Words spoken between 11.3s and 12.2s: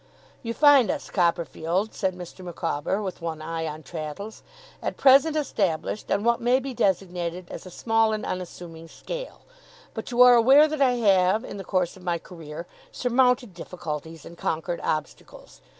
in the course of my